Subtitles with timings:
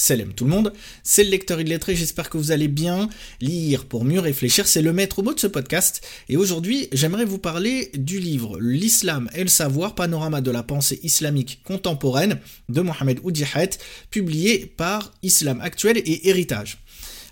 [0.00, 0.72] Salam tout le monde,
[1.02, 3.10] c'est le lecteur illettré, j'espère que vous allez bien.
[3.42, 6.00] Lire pour mieux réfléchir, c'est le maître mot de ce podcast.
[6.30, 11.00] Et aujourd'hui, j'aimerais vous parler du livre L'Islam et le savoir, panorama de la pensée
[11.02, 12.40] islamique contemporaine
[12.70, 13.76] de Mohamed Oudihat,
[14.10, 16.78] publié par Islam Actuel et Héritage.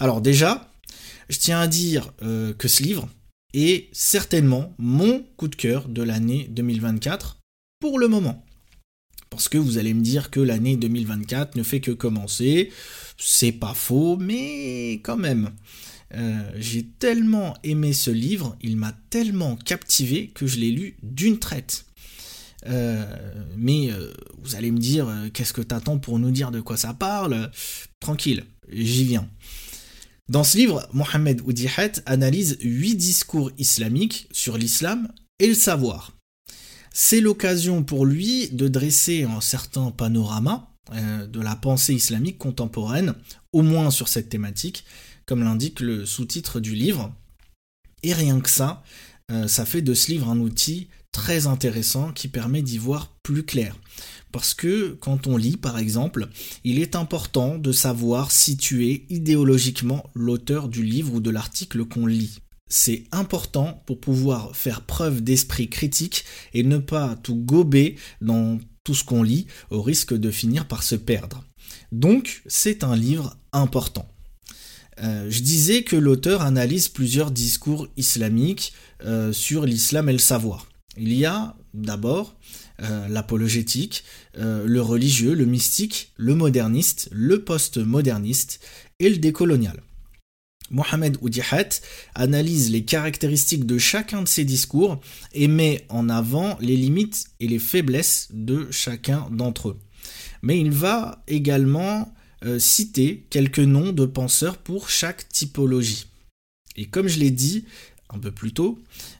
[0.00, 0.68] Alors déjà,
[1.28, 3.08] je tiens à dire euh, que ce livre
[3.54, 7.38] est certainement mon coup de cœur de l'année 2024
[7.78, 8.44] pour le moment.
[9.30, 12.70] Parce que vous allez me dire que l'année 2024 ne fait que commencer.
[13.18, 15.50] C'est pas faux, mais quand même.
[16.14, 21.38] Euh, j'ai tellement aimé ce livre, il m'a tellement captivé que je l'ai lu d'une
[21.38, 21.84] traite.
[22.66, 23.04] Euh,
[23.56, 24.12] mais euh,
[24.42, 27.50] vous allez me dire, qu'est-ce que t'attends pour nous dire de quoi ça parle?
[28.00, 29.28] Tranquille, j'y viens.
[30.28, 35.08] Dans ce livre, Mohamed Oudihat analyse huit discours islamiques sur l'islam
[35.38, 36.15] et le savoir.
[36.98, 43.12] C'est l'occasion pour lui de dresser un certain panorama euh, de la pensée islamique contemporaine,
[43.52, 44.86] au moins sur cette thématique,
[45.26, 47.14] comme l'indique le sous-titre du livre.
[48.02, 48.82] Et rien que ça,
[49.30, 53.42] euh, ça fait de ce livre un outil très intéressant qui permet d'y voir plus
[53.42, 53.76] clair.
[54.32, 56.28] Parce que quand on lit, par exemple,
[56.64, 62.38] il est important de savoir situer idéologiquement l'auteur du livre ou de l'article qu'on lit
[62.68, 68.94] c'est important pour pouvoir faire preuve d'esprit critique et ne pas tout gober dans tout
[68.94, 71.44] ce qu'on lit au risque de finir par se perdre.
[71.92, 74.08] Donc c'est un livre important.
[75.02, 78.72] Euh, je disais que l'auteur analyse plusieurs discours islamiques
[79.04, 80.66] euh, sur l'islam et le savoir.
[80.96, 82.36] Il y a d'abord
[82.80, 84.04] euh, l'apologétique,
[84.34, 88.60] le religieux, le mystique, le moderniste, le postmoderniste
[88.98, 89.82] et le décolonial.
[90.70, 91.80] Mohamed Oudihat
[92.14, 95.00] analyse les caractéristiques de chacun de ces discours
[95.32, 99.78] et met en avant les limites et les faiblesses de chacun d'entre eux.
[100.42, 102.12] Mais il va également
[102.44, 106.06] euh, citer quelques noms de penseurs pour chaque typologie.
[106.76, 107.64] Et comme je l'ai dit
[108.10, 108.78] un peu plus tôt,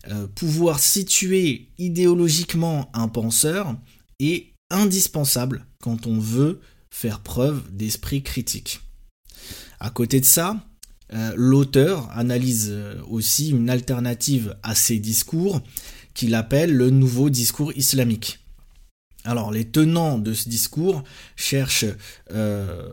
[0.09, 3.77] euh, pouvoir situer idéologiquement un penseur
[4.21, 8.81] est indispensable quand on veut faire preuve d'esprit critique.
[9.81, 10.65] À côté de ça,
[11.13, 15.61] euh, l'auteur analyse euh, aussi une alternative à ces discours
[16.15, 18.41] qu'il appelle le nouveau discours islamique.
[19.25, 21.05] Alors les tenants de ce discours
[21.37, 21.85] cherchent
[22.33, 22.89] euh,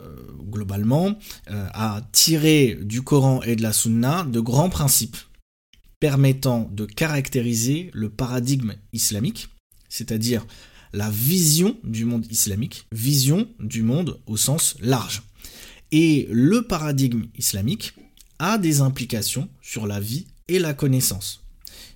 [0.50, 1.16] globalement
[1.47, 5.18] à tirer du Coran et de la Sunna de grands principes
[6.00, 9.50] permettant de caractériser le paradigme islamique,
[9.90, 10.46] c'est-à-dire
[10.91, 15.22] la vision du monde islamique, vision du monde au sens large.
[15.91, 17.94] Et le paradigme islamique
[18.44, 21.46] a des implications sur la vie et la connaissance.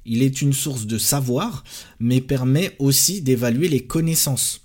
[0.06, 1.66] Il est une source de savoir,
[2.00, 4.62] mais permet aussi d'évaluer les connaissances,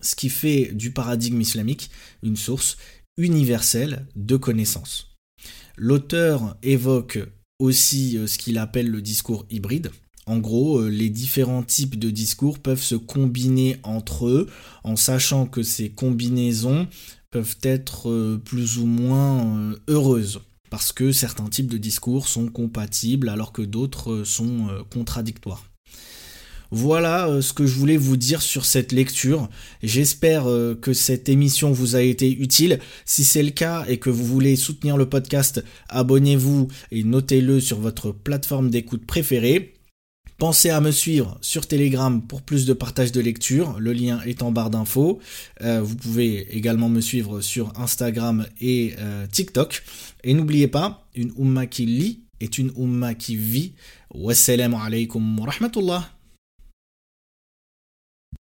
[0.00, 1.90] ce qui fait du paradigme islamique
[2.22, 2.78] une source
[3.18, 5.14] universelle de connaissances.
[5.76, 7.18] L'auteur évoque
[7.58, 9.90] aussi euh, ce qu'il appelle le discours hybride.
[10.24, 14.48] En gros, euh, les différents types de discours peuvent se combiner entre eux
[14.84, 16.88] en sachant que ces combinaisons
[17.30, 20.40] peuvent être euh, plus ou moins heureuses
[20.74, 25.62] parce que certains types de discours sont compatibles alors que d'autres euh, sont euh, contradictoires.
[26.72, 29.48] Voilà euh, ce que je voulais vous dire sur cette lecture.
[29.84, 30.46] J'espère
[30.80, 32.80] que cette émission vous a été utile.
[33.04, 37.78] Si c'est le cas et que vous voulez soutenir le podcast, abonnez-vous et notez-le sur
[37.78, 39.73] votre plateforme d'écoute préférée.
[40.38, 43.76] Pensez à me suivre sur Telegram pour plus de partage de lecture.
[43.78, 45.20] Le lien est en barre d'infos.
[45.62, 49.84] Euh, vous pouvez également me suivre sur Instagram et euh, TikTok.
[50.24, 53.74] Et n'oubliez pas, une umma qui lit est une umma qui vit.
[54.12, 56.13] Wassalamu alaikum wa rahmatullah.